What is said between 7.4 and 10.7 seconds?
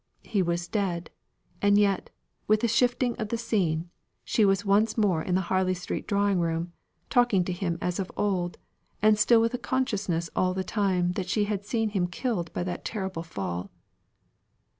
to him as of old, and still with a consciousness all the